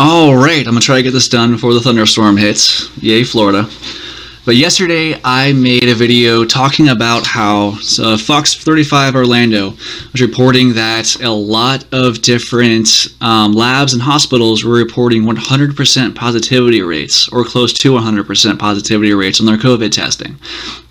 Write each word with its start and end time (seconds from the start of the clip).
All 0.00 0.36
right, 0.36 0.60
I'm 0.64 0.74
gonna 0.74 0.80
try 0.80 0.98
to 0.98 1.02
get 1.02 1.10
this 1.10 1.28
done 1.28 1.50
before 1.50 1.74
the 1.74 1.80
thunderstorm 1.80 2.36
hits. 2.36 2.88
Yay, 2.98 3.24
Florida. 3.24 3.68
But 4.44 4.54
yesterday 4.54 5.20
I 5.24 5.52
made 5.54 5.88
a 5.88 5.94
video 5.96 6.44
talking 6.44 6.88
about 6.88 7.26
how 7.26 7.76
uh, 8.00 8.16
Fox 8.16 8.54
35 8.54 9.16
Orlando 9.16 9.70
was 10.12 10.20
reporting 10.20 10.74
that 10.74 11.20
a 11.20 11.28
lot 11.28 11.84
of 11.90 12.22
different 12.22 13.08
um, 13.20 13.54
labs 13.54 13.92
and 13.92 14.00
hospitals 14.00 14.62
were 14.62 14.76
reporting 14.76 15.24
100% 15.24 16.14
positivity 16.14 16.80
rates 16.80 17.28
or 17.30 17.42
close 17.42 17.72
to 17.72 17.94
100% 17.94 18.56
positivity 18.56 19.12
rates 19.14 19.40
on 19.40 19.46
their 19.46 19.58
COVID 19.58 19.90
testing. 19.90 20.38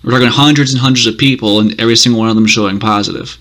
We're 0.04 0.10
talking 0.10 0.28
hundreds 0.28 0.74
and 0.74 0.82
hundreds 0.82 1.06
of 1.06 1.16
people, 1.16 1.60
and 1.60 1.80
every 1.80 1.96
single 1.96 2.20
one 2.20 2.28
of 2.28 2.34
them 2.36 2.46
showing 2.46 2.78
positive. 2.78 3.38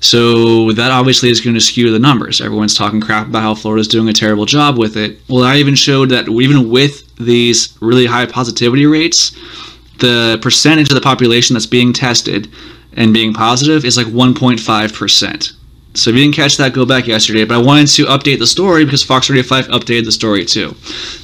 So 0.00 0.72
that 0.72 0.90
obviously 0.90 1.30
is 1.30 1.40
going 1.40 1.54
to 1.54 1.60
skew 1.60 1.92
the 1.92 1.98
numbers. 1.98 2.40
Everyone's 2.40 2.74
talking 2.74 3.00
crap 3.00 3.26
about 3.26 3.42
how 3.42 3.54
Florida's 3.54 3.88
doing 3.88 4.08
a 4.08 4.12
terrible 4.12 4.46
job 4.46 4.78
with 4.78 4.96
it. 4.96 5.20
Well, 5.28 5.44
I 5.44 5.56
even 5.56 5.74
showed 5.74 6.08
that 6.08 6.28
even 6.28 6.70
with 6.70 7.14
these 7.16 7.76
really 7.80 8.06
high 8.06 8.26
positivity 8.26 8.86
rates, 8.86 9.36
the 9.98 10.38
percentage 10.40 10.88
of 10.88 10.94
the 10.94 11.02
population 11.02 11.54
that's 11.54 11.66
being 11.66 11.92
tested 11.92 12.48
and 12.94 13.12
being 13.12 13.34
positive 13.34 13.84
is 13.84 13.96
like 13.96 14.06
1.5%. 14.06 15.52
So 15.92 16.10
if 16.10 16.16
you 16.16 16.22
didn't 16.22 16.36
catch 16.36 16.56
that, 16.56 16.72
go 16.72 16.86
back 16.86 17.06
yesterday. 17.06 17.44
But 17.44 17.56
I 17.56 17.62
wanted 17.62 17.88
to 17.88 18.06
update 18.06 18.38
the 18.38 18.46
story 18.46 18.84
because 18.84 19.02
Fox 19.02 19.26
35 19.26 19.66
updated 19.68 20.04
the 20.04 20.12
story 20.12 20.44
too. 20.44 20.74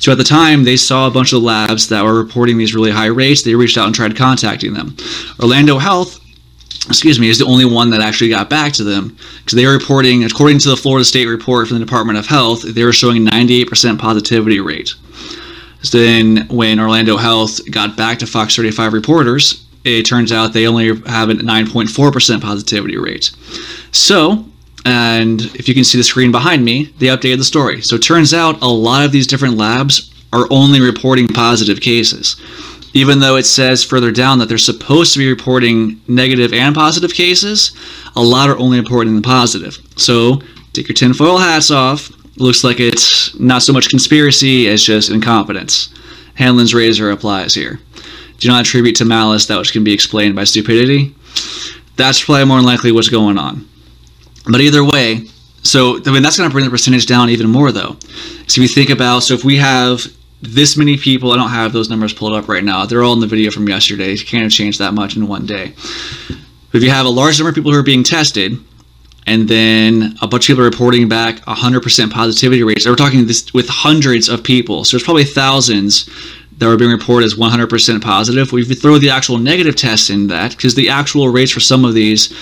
So 0.00 0.12
at 0.12 0.18
the 0.18 0.24
time, 0.24 0.64
they 0.64 0.76
saw 0.76 1.06
a 1.06 1.10
bunch 1.10 1.32
of 1.32 1.42
labs 1.42 1.88
that 1.88 2.04
were 2.04 2.14
reporting 2.14 2.58
these 2.58 2.74
really 2.74 2.90
high 2.90 3.06
rates. 3.06 3.42
They 3.42 3.54
reached 3.54 3.78
out 3.78 3.86
and 3.86 3.94
tried 3.94 4.16
contacting 4.16 4.74
them. 4.74 4.96
Orlando 5.40 5.78
Health 5.78 6.20
excuse 6.88 7.18
me, 7.18 7.28
is 7.28 7.38
the 7.38 7.46
only 7.46 7.64
one 7.64 7.90
that 7.90 8.00
actually 8.00 8.30
got 8.30 8.48
back 8.48 8.72
to 8.74 8.84
them 8.84 9.16
because 9.38 9.56
they 9.56 9.66
were 9.66 9.72
reporting, 9.72 10.24
according 10.24 10.58
to 10.60 10.68
the 10.68 10.76
Florida 10.76 11.04
State 11.04 11.26
report 11.26 11.68
from 11.68 11.78
the 11.78 11.84
Department 11.84 12.18
of 12.18 12.26
Health, 12.26 12.62
they 12.62 12.84
were 12.84 12.92
showing 12.92 13.26
98% 13.26 13.98
positivity 13.98 14.60
rate. 14.60 14.94
So 15.82 15.98
then, 15.98 16.48
when 16.48 16.80
Orlando 16.80 17.16
Health 17.16 17.60
got 17.70 17.96
back 17.96 18.18
to 18.20 18.26
Fox 18.26 18.56
35 18.56 18.92
reporters, 18.92 19.66
it 19.84 20.02
turns 20.04 20.32
out 20.32 20.52
they 20.52 20.66
only 20.66 20.88
have 21.06 21.30
a 21.30 21.34
9.4% 21.34 22.40
positivity 22.40 22.96
rate. 22.96 23.30
So, 23.92 24.44
and 24.84 25.42
if 25.54 25.68
you 25.68 25.74
can 25.74 25.84
see 25.84 25.98
the 25.98 26.04
screen 26.04 26.32
behind 26.32 26.64
me, 26.64 26.92
they 26.98 27.06
updated 27.06 27.38
the 27.38 27.44
story. 27.44 27.82
So 27.82 27.96
it 27.96 28.02
turns 28.02 28.34
out 28.34 28.62
a 28.62 28.66
lot 28.66 29.04
of 29.04 29.12
these 29.12 29.26
different 29.26 29.56
labs 29.56 30.12
are 30.32 30.46
only 30.50 30.80
reporting 30.80 31.28
positive 31.28 31.80
cases 31.80 32.36
even 32.96 33.18
though 33.18 33.36
it 33.36 33.44
says 33.44 33.84
further 33.84 34.10
down 34.10 34.38
that 34.38 34.48
they're 34.48 34.56
supposed 34.56 35.12
to 35.12 35.18
be 35.18 35.28
reporting 35.28 36.00
negative 36.08 36.54
and 36.54 36.74
positive 36.74 37.12
cases, 37.12 37.76
a 38.16 38.22
lot 38.22 38.48
are 38.48 38.56
only 38.56 38.80
reporting 38.80 39.14
the 39.14 39.20
positive. 39.20 39.76
So 39.96 40.40
take 40.72 40.88
your 40.88 40.94
tinfoil 40.94 41.36
hats 41.36 41.70
off. 41.70 42.10
Looks 42.38 42.64
like 42.64 42.80
it's 42.80 43.38
not 43.38 43.62
so 43.62 43.74
much 43.74 43.90
conspiracy 43.90 44.66
as 44.68 44.82
just 44.82 45.10
incompetence. 45.10 45.92
Hanlon's 46.36 46.72
razor 46.72 47.10
applies 47.10 47.54
here. 47.54 47.80
Do 48.38 48.48
not 48.48 48.62
attribute 48.62 48.96
to 48.96 49.04
malice 49.04 49.44
that 49.44 49.58
which 49.58 49.72
can 49.74 49.84
be 49.84 49.92
explained 49.92 50.34
by 50.34 50.44
stupidity. 50.44 51.14
That's 51.96 52.24
probably 52.24 52.46
more 52.46 52.56
than 52.56 52.66
likely 52.66 52.92
what's 52.92 53.10
going 53.10 53.36
on. 53.36 53.68
But 54.50 54.62
either 54.62 54.82
way, 54.82 55.26
so 55.62 56.00
I 56.06 56.12
mean 56.12 56.22
that's 56.22 56.38
going 56.38 56.48
to 56.48 56.54
bring 56.54 56.64
the 56.64 56.70
percentage 56.70 57.04
down 57.04 57.28
even 57.28 57.50
more 57.50 57.72
though. 57.72 57.98
So 58.46 58.62
if 58.62 58.68
you 58.68 58.68
think 58.68 58.88
about, 58.88 59.20
so 59.20 59.34
if 59.34 59.44
we 59.44 59.56
have 59.56 60.06
this 60.42 60.76
many 60.76 60.96
people. 60.96 61.32
I 61.32 61.36
don't 61.36 61.50
have 61.50 61.72
those 61.72 61.88
numbers 61.88 62.12
pulled 62.12 62.34
up 62.34 62.48
right 62.48 62.64
now. 62.64 62.86
They're 62.86 63.02
all 63.02 63.14
in 63.14 63.20
the 63.20 63.26
video 63.26 63.50
from 63.50 63.68
yesterday. 63.68 64.12
You 64.12 64.24
can't 64.24 64.42
have 64.42 64.52
changed 64.52 64.78
that 64.78 64.92
much 64.94 65.16
in 65.16 65.26
one 65.28 65.46
day. 65.46 65.74
If 66.72 66.82
you 66.82 66.90
have 66.90 67.06
a 67.06 67.10
large 67.10 67.38
number 67.38 67.48
of 67.48 67.54
people 67.54 67.72
who 67.72 67.78
are 67.78 67.82
being 67.82 68.02
tested, 68.02 68.58
and 69.26 69.48
then 69.48 70.14
a 70.22 70.28
bunch 70.28 70.44
of 70.44 70.54
people 70.54 70.64
reporting 70.64 71.08
back 71.08 71.36
100% 71.46 72.12
positivity 72.12 72.62
rates, 72.62 72.86
we're 72.86 72.94
talking 72.94 73.26
this 73.26 73.52
with 73.52 73.68
hundreds 73.68 74.28
of 74.28 74.44
people. 74.44 74.84
So 74.84 74.96
there's 74.96 75.04
probably 75.04 75.24
thousands 75.24 76.08
that 76.58 76.66
were 76.66 76.76
being 76.76 76.92
reported 76.92 77.26
as 77.26 77.34
100% 77.34 78.02
positive. 78.02 78.52
You 78.52 78.64
throw 78.74 78.98
the 78.98 79.10
actual 79.10 79.38
negative 79.38 79.74
tests 79.74 80.10
in 80.10 80.28
that, 80.28 80.52
because 80.52 80.74
the 80.74 80.88
actual 80.90 81.28
rates 81.28 81.50
for 81.50 81.60
some 81.60 81.84
of 81.84 81.94
these, 81.94 82.32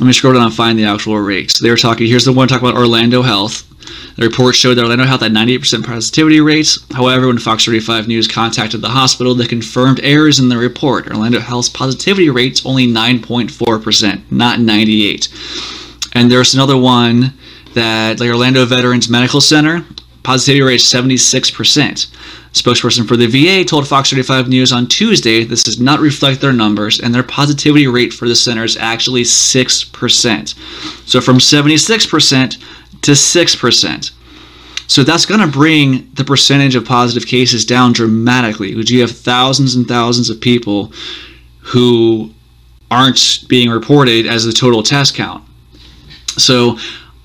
let 0.00 0.06
me 0.06 0.12
scroll 0.12 0.34
down 0.34 0.44
and 0.44 0.54
find 0.54 0.78
the 0.78 0.84
actual 0.84 1.18
rates. 1.18 1.58
They 1.58 1.70
were 1.70 1.76
talking, 1.76 2.06
here's 2.06 2.24
the 2.24 2.32
one 2.32 2.48
talking 2.48 2.66
about 2.66 2.78
Orlando 2.78 3.22
Health. 3.22 3.68
The 4.16 4.26
report 4.26 4.54
showed 4.54 4.74
that 4.74 4.82
Orlando 4.82 5.04
Health 5.04 5.20
had 5.20 5.32
98% 5.32 5.84
positivity 5.84 6.40
rates. 6.40 6.78
However, 6.92 7.26
when 7.26 7.38
Fox 7.38 7.64
35 7.64 8.08
News 8.08 8.28
contacted 8.28 8.80
the 8.80 8.88
hospital, 8.88 9.34
they 9.34 9.46
confirmed 9.46 10.00
errors 10.02 10.38
in 10.38 10.48
the 10.48 10.56
report. 10.56 11.08
Orlando 11.08 11.40
Health's 11.40 11.68
positivity 11.68 12.30
rate's 12.30 12.64
only 12.64 12.86
9.4%, 12.86 14.22
not 14.30 14.60
98. 14.60 15.28
And 16.14 16.30
there's 16.30 16.54
another 16.54 16.76
one 16.76 17.34
that, 17.74 18.20
like 18.20 18.30
Orlando 18.30 18.64
Veterans 18.64 19.08
Medical 19.08 19.40
Center, 19.40 19.84
positivity 20.22 20.62
rate 20.62 20.74
is 20.76 20.84
76%. 20.84 22.06
Spokesperson 22.52 23.08
for 23.08 23.16
the 23.16 23.26
VA 23.26 23.64
told 23.64 23.88
Fox 23.88 24.10
35 24.10 24.48
News 24.48 24.72
on 24.72 24.86
Tuesday 24.86 25.42
this 25.44 25.62
does 25.62 25.80
not 25.80 26.00
reflect 26.00 26.40
their 26.40 26.52
numbers, 26.52 27.00
and 27.00 27.14
their 27.14 27.22
positivity 27.22 27.86
rate 27.86 28.12
for 28.12 28.28
the 28.28 28.36
center 28.36 28.64
is 28.64 28.76
actually 28.76 29.22
6%. 29.22 31.08
So 31.08 31.20
from 31.20 31.38
76% 31.38 32.56
to 33.02 33.10
6%. 33.12 34.10
So 34.86 35.02
that's 35.02 35.24
going 35.24 35.40
to 35.40 35.46
bring 35.46 36.10
the 36.14 36.24
percentage 36.24 36.74
of 36.74 36.84
positive 36.84 37.26
cases 37.26 37.64
down 37.64 37.94
dramatically 37.94 38.74
because 38.74 38.90
you 38.90 39.00
have 39.00 39.10
thousands 39.10 39.74
and 39.74 39.88
thousands 39.88 40.28
of 40.28 40.40
people 40.40 40.92
who 41.60 42.30
aren't 42.90 43.44
being 43.48 43.70
reported 43.70 44.26
as 44.26 44.44
the 44.44 44.52
total 44.52 44.82
test 44.82 45.14
count. 45.14 45.42
So 46.36 46.78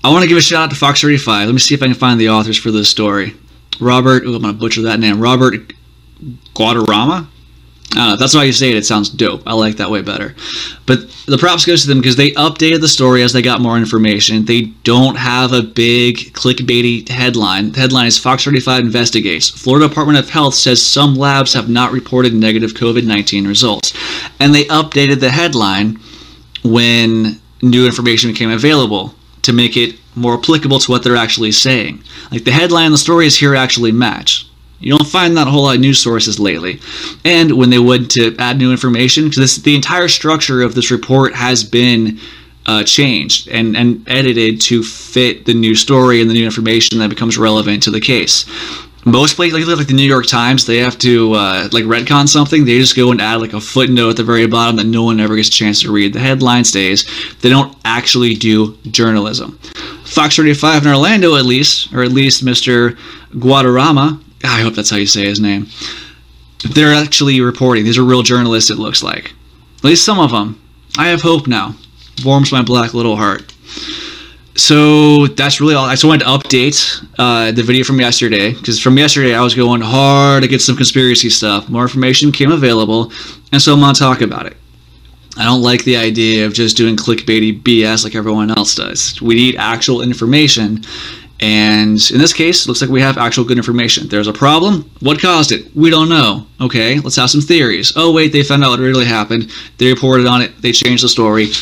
I 0.04 0.10
want 0.10 0.22
to 0.22 0.28
give 0.28 0.38
a 0.38 0.40
shout 0.40 0.64
out 0.64 0.70
to 0.70 0.76
Fox 0.76 1.00
35. 1.00 1.46
Let 1.46 1.52
me 1.52 1.58
see 1.58 1.74
if 1.74 1.82
I 1.82 1.86
can 1.86 1.94
find 1.94 2.20
the 2.20 2.28
authors 2.28 2.56
for 2.56 2.70
this 2.70 2.88
story. 2.88 3.34
Robert, 3.80 4.24
ooh, 4.24 4.36
I'm 4.36 4.42
going 4.42 4.54
to 4.54 4.60
butcher 4.60 4.82
that 4.82 5.00
name. 5.00 5.20
Robert 5.20 5.72
Guadarrama? 6.54 7.26
Uh, 7.96 8.16
that's 8.16 8.34
why 8.34 8.44
you 8.44 8.52
say 8.52 8.70
it. 8.70 8.76
It 8.76 8.84
sounds 8.84 9.08
dope. 9.08 9.42
I 9.46 9.54
like 9.54 9.76
that 9.78 9.90
way 9.90 10.02
better. 10.02 10.34
But 10.86 11.10
the 11.26 11.38
props 11.38 11.64
goes 11.64 11.82
to 11.82 11.88
them 11.88 11.98
because 11.98 12.16
they 12.16 12.32
updated 12.32 12.80
the 12.80 12.88
story 12.88 13.22
as 13.22 13.32
they 13.32 13.40
got 13.40 13.62
more 13.62 13.78
information. 13.78 14.44
They 14.44 14.62
don't 14.84 15.16
have 15.16 15.52
a 15.52 15.62
big 15.62 16.16
clickbaity 16.34 17.08
headline. 17.08 17.72
The 17.72 17.80
headline 17.80 18.06
is 18.06 18.18
Fox 18.18 18.44
35 18.44 18.84
investigates. 18.84 19.48
Florida 19.48 19.88
Department 19.88 20.18
of 20.18 20.28
Health 20.28 20.54
says 20.54 20.84
some 20.84 21.14
labs 21.14 21.54
have 21.54 21.70
not 21.70 21.92
reported 21.92 22.34
negative 22.34 22.72
COVID 22.72 23.06
19 23.06 23.46
results. 23.46 23.94
And 24.38 24.54
they 24.54 24.64
updated 24.66 25.20
the 25.20 25.30
headline 25.30 25.98
when 26.62 27.40
new 27.62 27.86
information 27.86 28.30
became 28.30 28.50
available 28.50 29.14
to 29.48 29.54
make 29.54 29.76
it 29.76 29.96
more 30.14 30.34
applicable 30.34 30.78
to 30.78 30.90
what 30.90 31.02
they're 31.02 31.16
actually 31.16 31.52
saying. 31.52 32.02
Like 32.30 32.44
the 32.44 32.52
headline 32.52 32.86
and 32.86 32.94
the 32.94 32.98
stories 32.98 33.36
here 33.36 33.54
actually 33.54 33.92
match. 33.92 34.46
You 34.80 34.96
don't 34.96 35.08
find 35.08 35.36
that 35.36 35.48
a 35.48 35.50
whole 35.50 35.64
lot 35.64 35.74
of 35.74 35.80
news 35.80 35.98
sources 35.98 36.38
lately. 36.38 36.80
And 37.24 37.52
when 37.52 37.70
they 37.70 37.78
would 37.78 38.10
to 38.10 38.36
add 38.38 38.58
new 38.58 38.70
information, 38.70 39.28
because 39.28 39.62
the 39.62 39.74
entire 39.74 40.08
structure 40.08 40.62
of 40.62 40.74
this 40.74 40.90
report 40.90 41.34
has 41.34 41.64
been 41.64 42.20
uh, 42.66 42.84
changed 42.84 43.48
and, 43.48 43.76
and 43.76 44.06
edited 44.08 44.60
to 44.60 44.82
fit 44.82 45.46
the 45.46 45.54
new 45.54 45.74
story 45.74 46.20
and 46.20 46.28
the 46.28 46.34
new 46.34 46.44
information 46.44 46.98
that 46.98 47.08
becomes 47.08 47.38
relevant 47.38 47.82
to 47.84 47.90
the 47.90 48.00
case. 48.00 48.44
Most 49.10 49.36
places, 49.36 49.66
like, 49.66 49.78
like 49.78 49.86
the 49.86 49.94
New 49.94 50.02
York 50.02 50.26
Times, 50.26 50.66
they 50.66 50.78
have 50.78 50.98
to 50.98 51.32
uh, 51.32 51.68
like 51.72 51.84
retcon 51.84 52.28
something. 52.28 52.64
They 52.64 52.78
just 52.78 52.96
go 52.96 53.10
and 53.10 53.20
add 53.20 53.40
like 53.40 53.52
a 53.52 53.60
footnote 53.60 54.10
at 54.10 54.16
the 54.16 54.24
very 54.24 54.46
bottom 54.46 54.76
that 54.76 54.86
no 54.86 55.02
one 55.02 55.18
ever 55.18 55.36
gets 55.36 55.48
a 55.48 55.52
chance 55.52 55.82
to 55.82 55.92
read. 55.92 56.12
The 56.12 56.20
headline 56.20 56.64
stays. 56.64 57.04
They 57.40 57.48
don't 57.48 57.76
actually 57.84 58.34
do 58.34 58.76
journalism. 58.90 59.58
Fox 60.04 60.36
35 60.36 60.84
in 60.84 60.92
Orlando, 60.92 61.36
at 61.36 61.44
least, 61.44 61.92
or 61.92 62.02
at 62.02 62.12
least 62.12 62.44
Mr. 62.44 62.98
Guadarrama, 63.32 64.22
I 64.44 64.60
hope 64.60 64.74
that's 64.74 64.90
how 64.90 64.96
you 64.96 65.06
say 65.06 65.24
his 65.24 65.40
name. 65.40 65.66
They're 66.70 66.94
actually 66.94 67.40
reporting. 67.40 67.84
These 67.84 67.98
are 67.98 68.04
real 68.04 68.22
journalists, 68.22 68.70
it 68.70 68.78
looks 68.78 69.02
like. 69.02 69.34
At 69.78 69.84
least 69.84 70.04
some 70.04 70.18
of 70.18 70.30
them. 70.30 70.60
I 70.98 71.08
have 71.08 71.22
hope 71.22 71.46
now. 71.46 71.76
Warms 72.24 72.50
my 72.50 72.62
black 72.62 72.94
little 72.94 73.16
heart. 73.16 73.52
So 74.58 75.28
that's 75.28 75.60
really 75.60 75.76
all. 75.76 75.84
I 75.84 75.92
just 75.92 76.04
wanted 76.04 76.24
to 76.24 76.30
update 76.30 77.06
uh, 77.16 77.52
the 77.52 77.62
video 77.62 77.84
from 77.84 78.00
yesterday 78.00 78.52
because 78.52 78.80
from 78.80 78.98
yesterday 78.98 79.32
I 79.32 79.40
was 79.40 79.54
going 79.54 79.80
hard 79.80 80.42
to 80.42 80.48
get 80.48 80.60
some 80.60 80.76
conspiracy 80.76 81.30
stuff. 81.30 81.68
More 81.68 81.82
information 81.82 82.32
became 82.32 82.50
available, 82.50 83.12
and 83.52 83.62
so 83.62 83.72
I'm 83.72 83.94
to 83.94 83.98
talk 83.98 84.20
about 84.20 84.46
it. 84.46 84.56
I 85.36 85.44
don't 85.44 85.62
like 85.62 85.84
the 85.84 85.96
idea 85.96 86.44
of 86.44 86.54
just 86.54 86.76
doing 86.76 86.96
clickbaity 86.96 87.62
BS 87.62 88.02
like 88.02 88.16
everyone 88.16 88.50
else 88.50 88.74
does. 88.74 89.22
We 89.22 89.36
need 89.36 89.54
actual 89.56 90.02
information, 90.02 90.82
and 91.38 92.10
in 92.10 92.18
this 92.18 92.32
case, 92.32 92.66
looks 92.66 92.80
like 92.80 92.90
we 92.90 93.00
have 93.00 93.16
actual 93.16 93.44
good 93.44 93.58
information. 93.58 94.08
There's 94.08 94.26
a 94.26 94.32
problem. 94.32 94.90
What 94.98 95.22
caused 95.22 95.52
it? 95.52 95.72
We 95.76 95.88
don't 95.88 96.08
know. 96.08 96.48
Okay, 96.60 96.98
let's 96.98 97.14
have 97.14 97.30
some 97.30 97.42
theories. 97.42 97.92
Oh, 97.94 98.12
wait, 98.12 98.32
they 98.32 98.42
found 98.42 98.64
out 98.64 98.70
what 98.70 98.80
really 98.80 99.06
happened. 99.06 99.52
They 99.78 99.88
reported 99.88 100.26
on 100.26 100.42
it. 100.42 100.60
They 100.60 100.72
changed 100.72 101.04
the 101.04 101.08
story. 101.08 101.52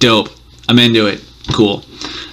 Dope. 0.00 0.30
I'm 0.68 0.80
into 0.80 1.06
it. 1.06 1.24
Cool. 1.52 1.84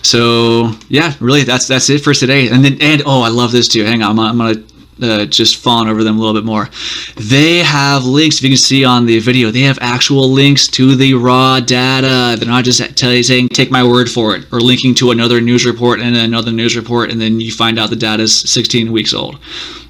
So 0.02 0.72
yeah, 0.90 1.14
really, 1.20 1.44
that's 1.44 1.68
that's 1.68 1.90
it 1.90 2.00
for 2.00 2.14
today. 2.14 2.50
And 2.50 2.64
then 2.64 2.78
and 2.82 3.04
oh, 3.06 3.22
I 3.22 3.30
love 3.30 3.52
this 3.52 3.68
too. 3.68 3.84
Hang 3.84 4.04
on, 4.04 4.20
I'm, 4.20 4.20
I'm 4.20 4.38
gonna 4.38 4.64
uh, 5.02 5.26
just 5.26 5.58
fawn 5.58 5.88
over 5.88 6.04
them 6.04 6.18
a 6.18 6.20
little 6.20 6.34
bit 6.34 6.46
more. 6.46 6.70
They 7.16 7.60
have 7.60 8.06
links, 8.06 8.38
if 8.38 8.44
you 8.44 8.50
can 8.50 8.58
see 8.58 8.86
on 8.86 9.06
the 9.06 9.20
video, 9.20 9.52
they 9.52 9.62
have 9.62 9.78
actual 9.82 10.30
links 10.30 10.68
to 10.70 10.96
the 10.96 11.14
raw 11.14 11.60
data. 11.60 12.38
They're 12.38 12.50
not 12.50 12.64
just 12.64 12.98
saying, 12.98 13.50
take 13.50 13.72
my 13.72 13.84
word 13.84 14.10
for 14.10 14.36
it, 14.36 14.46
or 14.52 14.60
linking 14.60 14.96
to 14.96 15.12
another 15.12 15.42
news 15.42 15.66
report 15.66 16.00
and 16.00 16.16
another 16.16 16.52
news 16.52 16.76
report, 16.76 17.12
and 17.12 17.22
then 17.22 17.40
you 17.40 17.52
find 17.52 17.80
out 17.80 17.90
the 17.90 17.96
data 17.96 18.24
is 18.24 18.40
16 18.50 18.92
weeks 18.92 19.14
old. 19.14 19.40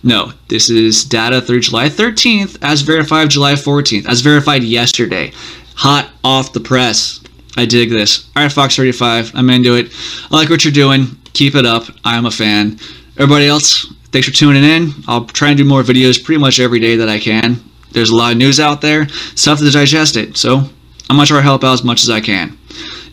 No, 0.04 0.31
this 0.48 0.69
is 0.69 1.04
data 1.04 1.42
through 1.42 1.62
July 1.62 1.89
13th, 1.89 2.57
as 2.62 2.81
verified 2.81 3.30
July 3.30 3.54
14th, 3.54 4.07
as 4.07 4.21
verified 4.21 4.63
yesterday. 4.63 5.31
Hot 5.75 6.09
off 6.24 6.54
the 6.54 6.59
press. 6.59 7.19
I 7.57 7.65
dig 7.65 7.89
this. 7.89 8.30
All 8.36 8.44
right, 8.44 8.51
Fox 8.51 8.75
35, 8.75 9.31
I'm 9.33 9.50
into 9.50 9.75
it. 9.75 9.92
I 10.31 10.36
like 10.36 10.50
what 10.50 10.63
you're 10.63 10.71
doing. 10.71 11.07
Keep 11.33 11.56
it 11.56 11.65
up. 11.65 11.86
I'm 12.06 12.27
a 12.27 12.31
fan. 12.31 12.77
Everybody 13.18 13.48
else, 13.48 13.92
thanks 14.12 14.27
for 14.27 14.33
tuning 14.33 14.63
in. 14.63 14.92
I'll 15.07 15.25
try 15.25 15.50
and 15.50 15.57
do 15.57 15.65
more 15.65 15.81
videos 15.81 16.24
pretty 16.24 16.39
much 16.39 16.59
every 16.59 16.80
day 16.80 16.95
that 16.98 17.09
I 17.09 17.18
can. 17.19 17.59
There's 17.92 18.12
a 18.12 18.15
lot 18.15 18.31
of 18.31 18.38
news 18.38 18.59
out 18.59 18.81
there, 18.81 19.09
stuff 19.09 19.57
to 19.59 19.71
digest 19.71 20.18
it. 20.18 20.38
So 20.38 20.57
I'm 20.57 21.15
going 21.15 21.21
to 21.21 21.25
try 21.25 21.38
to 21.38 21.44
help 21.44 21.63
out 21.63 21.74
as 21.74 21.83
much 21.83 22.04
as 22.04 22.12
I 22.12 22.21
can. 22.21 22.56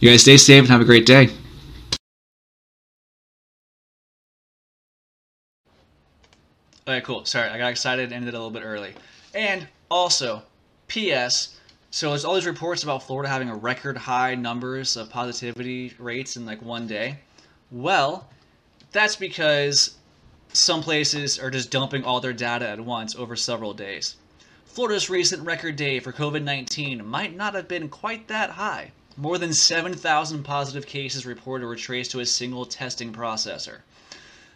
You 0.01 0.11
guys 0.11 0.21
stay 0.21 0.37
safe 0.37 0.61
and 0.61 0.69
have 0.69 0.83
a 0.83 0.85
great 0.85 1.07
day. 1.07 1.31
Alright, 6.87 7.03
cool. 7.03 7.25
Sorry, 7.25 7.49
I 7.49 7.57
got 7.57 7.71
excited 7.71 8.05
and 8.05 8.13
ended 8.13 8.35
a 8.35 8.37
little 8.37 8.51
bit 8.51 8.63
early. 8.63 8.93
And 9.35 9.67
also, 9.91 10.43
P.S. 10.89 11.59
So 11.95 12.09
there's 12.09 12.25
all 12.25 12.35
these 12.35 12.45
reports 12.45 12.83
about 12.83 13.05
Florida 13.05 13.29
having 13.29 13.49
a 13.49 13.55
record 13.55 13.97
high 13.97 14.35
numbers 14.35 14.97
of 14.97 15.11
positivity 15.11 15.95
rates 16.01 16.37
in 16.37 16.45
like 16.45 16.61
one 16.61 16.89
day. 16.89 17.21
Well, 17.71 18.29
that's 18.91 19.15
because 19.15 19.95
some 20.53 20.83
places 20.83 21.39
are 21.39 21.53
just 21.53 21.71
dumping 21.71 22.03
all 22.03 22.19
their 22.19 22.33
data 22.33 22.69
at 22.69 22.81
once 22.81 23.15
over 23.15 23.37
several 23.37 23.75
days. 23.75 24.17
Florida's 24.65 25.09
recent 25.09 25.47
record 25.47 25.77
day 25.77 26.01
for 26.01 26.13
COVID-19 26.13 27.05
might 27.05 27.37
not 27.37 27.55
have 27.55 27.69
been 27.69 27.89
quite 27.89 28.27
that 28.27 28.51
high. 28.51 28.91
More 29.17 29.39
than 29.39 29.53
7,000 29.53 30.43
positive 30.43 30.87
cases 30.87 31.25
reported 31.25 31.65
were 31.65 31.77
traced 31.77 32.11
to 32.11 32.19
a 32.19 32.27
single 32.27 32.67
testing 32.67 33.13
processor. 33.13 33.83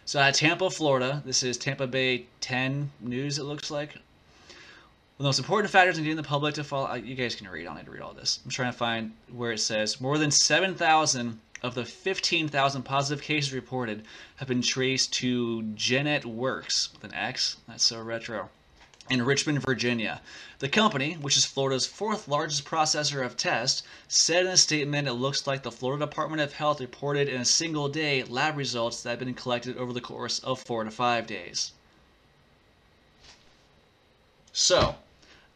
So 0.03 0.19
at 0.19 0.35
Tampa, 0.35 0.69
Florida, 0.69 1.23
this 1.25 1.43
is 1.43 1.57
Tampa 1.57 1.87
Bay 1.87 2.25
10 2.41 2.91
News, 2.99 3.39
it 3.39 3.43
looks 3.43 3.71
like. 3.71 3.95
The 5.19 5.25
most 5.25 5.39
important 5.39 5.69
factors 5.69 5.97
in 5.97 6.05
getting 6.05 6.15
the 6.15 6.23
public 6.23 6.55
to 6.55 6.63
follow, 6.63 6.87
uh, 6.87 6.95
you 6.95 7.13
guys 7.13 7.35
can 7.35 7.49
read, 7.49 7.63
I 7.63 7.65
don't 7.65 7.75
need 7.75 7.85
to 7.87 7.91
read 7.91 8.01
all 8.01 8.13
this. 8.13 8.39
I'm 8.45 8.51
trying 8.51 8.71
to 8.71 8.77
find 8.77 9.11
where 9.29 9.51
it 9.51 9.57
says 9.57 9.99
more 9.99 10.17
than 10.17 10.31
7,000 10.31 11.41
of 11.61 11.75
the 11.75 11.83
15,000 11.83 12.83
positive 12.83 13.21
cases 13.21 13.51
reported 13.51 14.05
have 14.37 14.47
been 14.47 14.61
traced 14.61 15.11
to 15.15 15.63
GenetWorx 15.75 16.93
with 16.93 17.03
an 17.03 17.13
X. 17.13 17.57
That's 17.67 17.83
so 17.83 18.01
retro. 18.01 18.49
In 19.09 19.25
Richmond, 19.25 19.61
Virginia. 19.61 20.21
The 20.59 20.69
company, 20.69 21.15
which 21.15 21.35
is 21.35 21.43
Florida's 21.43 21.85
fourth 21.85 22.29
largest 22.29 22.63
processor 22.63 23.21
of 23.21 23.35
tests, 23.35 23.83
said 24.07 24.45
in 24.45 24.51
a 24.53 24.55
statement 24.55 25.09
it 25.09 25.15
looks 25.15 25.45
like 25.45 25.63
the 25.63 25.69
Florida 25.71 26.05
Department 26.05 26.41
of 26.41 26.53
Health 26.53 26.79
reported 26.79 27.27
in 27.27 27.41
a 27.41 27.45
single 27.45 27.89
day 27.89 28.23
lab 28.23 28.55
results 28.55 29.03
that 29.03 29.09
have 29.09 29.19
been 29.19 29.33
collected 29.33 29.75
over 29.75 29.91
the 29.91 29.99
course 29.99 30.39
of 30.39 30.61
four 30.61 30.85
to 30.85 30.91
five 30.91 31.27
days. 31.27 31.73
So, 34.53 34.95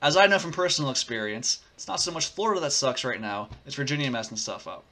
as 0.04 0.18
I 0.18 0.28
know 0.28 0.38
from 0.38 0.52
personal 0.52 0.92
experience, 0.92 1.62
it's 1.76 1.88
not 1.88 2.02
so 2.02 2.12
much 2.12 2.28
Florida 2.28 2.60
that 2.60 2.72
sucks 2.72 3.06
right 3.06 3.22
now, 3.22 3.48
it's 3.66 3.76
Virginia 3.76 4.12
messing 4.12 4.36
stuff 4.36 4.68
up. 4.68 4.84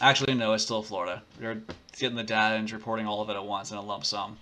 Actually, 0.00 0.34
no, 0.34 0.52
it's 0.52 0.64
still 0.64 0.82
Florida. 0.82 1.22
They're 1.38 1.62
getting 1.96 2.16
the 2.16 2.24
data 2.24 2.56
and 2.56 2.70
reporting 2.72 3.06
all 3.06 3.22
of 3.22 3.30
it 3.30 3.34
at 3.34 3.44
once 3.44 3.70
in 3.70 3.76
a 3.76 3.80
lump 3.80 4.04
sum. 4.04 4.38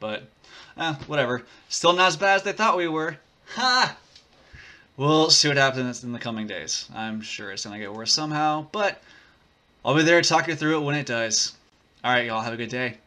But, 0.00 0.24
eh, 0.76 0.94
whatever. 1.06 1.46
Still 1.70 1.94
not 1.94 2.08
as 2.08 2.18
bad 2.18 2.36
as 2.36 2.42
they 2.42 2.52
thought 2.52 2.76
we 2.76 2.88
were. 2.88 3.16
Ha! 3.54 3.96
We'll 4.98 5.30
see 5.30 5.48
what 5.48 5.56
happens 5.56 6.04
in 6.04 6.12
the 6.12 6.18
coming 6.18 6.46
days. 6.46 6.86
I'm 6.94 7.22
sure 7.22 7.50
it's 7.50 7.64
going 7.64 7.78
to 7.78 7.80
get 7.80 7.94
worse 7.94 8.12
somehow, 8.12 8.66
but 8.70 9.02
I'll 9.82 9.96
be 9.96 10.02
there 10.02 10.20
to 10.20 10.28
talk 10.28 10.46
you 10.46 10.54
through 10.54 10.76
it 10.76 10.84
when 10.84 10.94
it 10.94 11.06
does. 11.06 11.54
Alright, 12.04 12.26
y'all, 12.26 12.42
have 12.42 12.52
a 12.52 12.58
good 12.58 12.68
day. 12.68 12.98